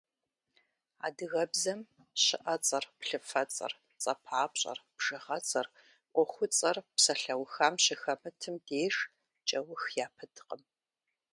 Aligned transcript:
Адыгэбзэм 1.05 1.79
щыӏэцӏэр, 2.23 2.85
плъыфэцӏэр, 2.99 3.73
цӏэпапщӏэр, 4.01 4.79
бжыгъэцӏэр, 4.97 5.67
ӏуэхуцӏэр 6.13 6.77
псалъэухам 6.95 7.73
щыхэмытым 7.83 8.55
деж 8.67 8.95
кӏэух 9.47 9.81
япыткъым. 10.05 10.61